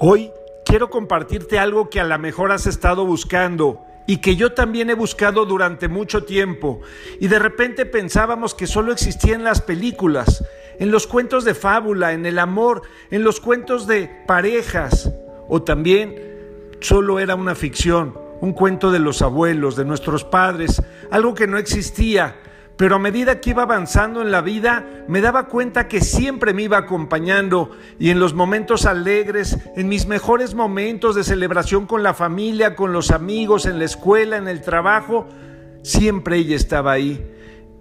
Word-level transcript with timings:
Hoy 0.00 0.30
quiero 0.64 0.90
compartirte 0.90 1.58
algo 1.58 1.90
que 1.90 1.98
a 1.98 2.04
lo 2.04 2.16
mejor 2.20 2.52
has 2.52 2.66
estado 2.66 3.04
buscando 3.04 3.84
y 4.06 4.18
que 4.18 4.36
yo 4.36 4.52
también 4.52 4.90
he 4.90 4.94
buscado 4.94 5.44
durante 5.44 5.88
mucho 5.88 6.22
tiempo. 6.22 6.80
Y 7.18 7.26
de 7.26 7.40
repente 7.40 7.84
pensábamos 7.84 8.54
que 8.54 8.68
solo 8.68 8.92
existía 8.92 9.34
en 9.34 9.42
las 9.42 9.60
películas, 9.60 10.44
en 10.78 10.92
los 10.92 11.08
cuentos 11.08 11.44
de 11.44 11.54
fábula, 11.54 12.12
en 12.12 12.26
el 12.26 12.38
amor, 12.38 12.82
en 13.10 13.24
los 13.24 13.40
cuentos 13.40 13.88
de 13.88 14.08
parejas, 14.28 15.10
o 15.48 15.64
también 15.64 16.14
solo 16.78 17.18
era 17.18 17.34
una 17.34 17.56
ficción, 17.56 18.16
un 18.40 18.52
cuento 18.52 18.92
de 18.92 19.00
los 19.00 19.20
abuelos, 19.20 19.74
de 19.74 19.84
nuestros 19.84 20.22
padres, 20.22 20.80
algo 21.10 21.34
que 21.34 21.48
no 21.48 21.58
existía 21.58 22.36
pero 22.78 22.94
a 22.94 22.98
medida 23.00 23.40
que 23.40 23.50
iba 23.50 23.64
avanzando 23.64 24.22
en 24.22 24.30
la 24.30 24.40
vida, 24.40 24.86
me 25.08 25.20
daba 25.20 25.48
cuenta 25.48 25.88
que 25.88 26.00
siempre 26.00 26.54
me 26.54 26.62
iba 26.62 26.78
acompañando 26.78 27.72
y 27.98 28.10
en 28.10 28.20
los 28.20 28.34
momentos 28.34 28.86
alegres, 28.86 29.58
en 29.74 29.88
mis 29.88 30.06
mejores 30.06 30.54
momentos 30.54 31.16
de 31.16 31.24
celebración 31.24 31.86
con 31.86 32.04
la 32.04 32.14
familia, 32.14 32.76
con 32.76 32.92
los 32.92 33.10
amigos, 33.10 33.66
en 33.66 33.80
la 33.80 33.84
escuela, 33.84 34.36
en 34.36 34.46
el 34.46 34.62
trabajo, 34.62 35.26
siempre 35.82 36.36
ella 36.36 36.54
estaba 36.54 36.92
ahí. 36.92 37.28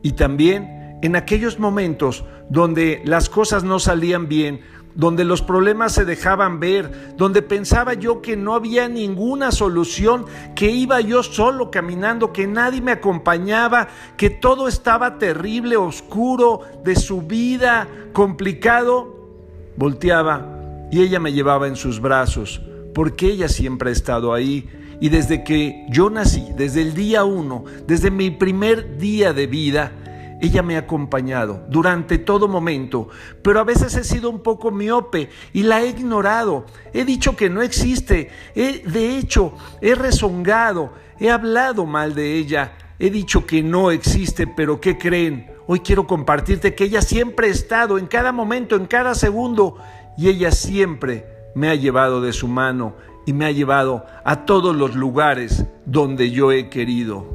Y 0.01 0.13
también 0.13 0.97
en 1.03 1.15
aquellos 1.15 1.59
momentos 1.59 2.25
donde 2.49 3.03
las 3.05 3.29
cosas 3.29 3.63
no 3.63 3.77
salían 3.77 4.27
bien, 4.27 4.61
donde 4.95 5.23
los 5.23 5.41
problemas 5.41 5.93
se 5.93 6.05
dejaban 6.05 6.59
ver, 6.59 7.15
donde 7.17 7.41
pensaba 7.41 7.93
yo 7.93 8.21
que 8.21 8.35
no 8.35 8.55
había 8.55 8.87
ninguna 8.89 9.51
solución, 9.51 10.25
que 10.55 10.71
iba 10.71 11.01
yo 11.01 11.21
solo 11.21 11.69
caminando, 11.69 12.33
que 12.33 12.47
nadie 12.47 12.81
me 12.81 12.93
acompañaba, 12.93 13.89
que 14.17 14.29
todo 14.29 14.67
estaba 14.67 15.19
terrible, 15.19 15.77
oscuro, 15.77 16.61
de 16.83 16.95
su 16.95 17.21
vida, 17.21 17.87
complicado, 18.11 19.15
volteaba 19.75 20.57
y 20.91 21.01
ella 21.01 21.19
me 21.19 21.33
llevaba 21.33 21.67
en 21.67 21.75
sus 21.75 21.99
brazos, 21.99 22.61
porque 22.93 23.27
ella 23.27 23.49
siempre 23.49 23.89
ha 23.89 23.93
estado 23.93 24.33
ahí. 24.33 24.69
Y 24.99 25.09
desde 25.09 25.43
que 25.43 25.85
yo 25.89 26.09
nací, 26.09 26.47
desde 26.55 26.81
el 26.81 26.95
día 26.95 27.23
uno, 27.23 27.65
desde 27.85 28.09
mi 28.09 28.31
primer 28.31 28.97
día 28.97 29.31
de 29.31 29.45
vida, 29.45 29.91
ella 30.39 30.61
me 30.61 30.75
ha 30.75 30.79
acompañado 30.79 31.65
durante 31.69 32.19
todo 32.19 32.47
momento, 32.47 33.09
pero 33.41 33.59
a 33.59 33.63
veces 33.63 33.95
he 33.95 34.03
sido 34.03 34.29
un 34.29 34.41
poco 34.41 34.69
miope 34.69 35.29
y 35.51 35.63
la 35.63 35.81
he 35.81 35.89
ignorado. 35.89 36.65
He 36.93 37.05
dicho 37.05 37.35
que 37.35 37.49
no 37.49 37.63
existe. 37.63 38.29
He, 38.53 38.83
de 38.85 39.17
hecho, 39.17 39.53
he 39.81 39.95
rezongado, 39.95 40.93
he 41.19 41.31
hablado 41.31 41.85
mal 41.85 42.13
de 42.13 42.35
ella. 42.35 42.73
He 42.99 43.09
dicho 43.09 43.45
que 43.47 43.63
no 43.63 43.89
existe, 43.89 44.45
pero 44.45 44.79
¿qué 44.79 44.97
creen? 44.97 45.51
Hoy 45.65 45.79
quiero 45.79 46.05
compartirte 46.05 46.75
que 46.75 46.85
ella 46.85 47.01
siempre 47.01 47.47
ha 47.47 47.51
estado 47.51 47.97
en 47.97 48.05
cada 48.05 48.31
momento, 48.31 48.75
en 48.75 48.85
cada 48.85 49.15
segundo, 49.15 49.77
y 50.17 50.29
ella 50.29 50.51
siempre 50.51 51.25
me 51.55 51.69
ha 51.69 51.75
llevado 51.75 52.21
de 52.21 52.31
su 52.31 52.47
mano 52.47 52.95
y 53.25 53.33
me 53.33 53.45
ha 53.45 53.51
llevado 53.51 54.05
a 54.23 54.45
todos 54.45 54.75
los 54.75 54.95
lugares 54.95 55.65
donde 55.85 56.29
yo 56.29 56.51
he 56.51 56.69
querido. 56.69 57.25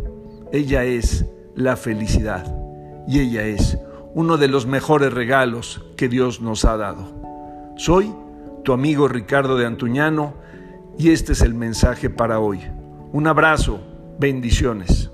Ella 0.52 0.84
es 0.84 1.26
la 1.54 1.76
felicidad 1.76 2.61
y 3.06 3.20
ella 3.20 3.44
es 3.44 3.78
uno 4.14 4.36
de 4.36 4.48
los 4.48 4.66
mejores 4.66 5.12
regalos 5.12 5.84
que 5.96 6.08
Dios 6.08 6.40
nos 6.40 6.64
ha 6.64 6.76
dado. 6.76 7.06
Soy 7.76 8.12
tu 8.64 8.72
amigo 8.72 9.08
Ricardo 9.08 9.56
de 9.56 9.66
Antuñano 9.66 10.34
y 10.98 11.10
este 11.10 11.32
es 11.32 11.42
el 11.42 11.54
mensaje 11.54 12.10
para 12.10 12.40
hoy. 12.40 12.60
Un 13.12 13.26
abrazo, 13.26 13.80
bendiciones. 14.18 15.11